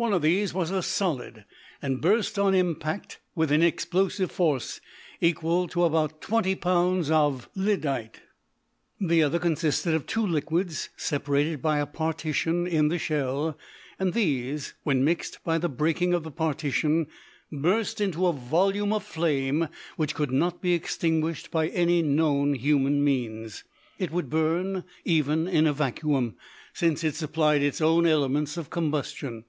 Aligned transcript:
One 0.00 0.12
of 0.12 0.22
these 0.22 0.54
was 0.54 0.70
a 0.70 0.80
solid, 0.80 1.44
and 1.82 2.00
burst 2.00 2.38
on 2.38 2.54
impact 2.54 3.18
with 3.34 3.50
an 3.50 3.62
explosive 3.64 4.30
force 4.30 4.80
equal 5.20 5.66
to 5.66 5.82
about 5.82 6.20
twenty 6.22 6.54
pounds 6.54 7.10
of 7.10 7.48
lyddite. 7.56 8.20
The 9.00 9.24
other 9.24 9.40
consisted 9.40 9.94
of 9.94 10.06
two 10.06 10.24
liquids 10.24 10.90
separated 10.96 11.60
by 11.60 11.78
a 11.78 11.84
partition 11.86 12.64
in 12.64 12.86
the 12.90 12.98
shell, 13.00 13.58
and 13.98 14.12
these, 14.12 14.72
when 14.84 15.02
mixed 15.04 15.42
by 15.42 15.58
the 15.58 15.68
breaking 15.68 16.14
of 16.14 16.22
the 16.22 16.30
partition, 16.30 17.08
burst 17.50 18.00
into 18.00 18.28
a 18.28 18.32
volume 18.32 18.92
of 18.92 19.02
flame 19.02 19.66
which 19.96 20.14
could 20.14 20.30
not 20.30 20.62
be 20.62 20.74
extinguished 20.74 21.50
by 21.50 21.66
any 21.70 22.02
known 22.02 22.54
human 22.54 23.02
means. 23.02 23.64
It 23.98 24.12
would 24.12 24.30
burn 24.30 24.84
even 25.04 25.48
in 25.48 25.66
a 25.66 25.72
vacuum, 25.72 26.36
since 26.72 27.02
it 27.02 27.16
supplied 27.16 27.62
its 27.62 27.80
own 27.80 28.06
elements 28.06 28.56
of 28.56 28.70
combustion. 28.70 29.42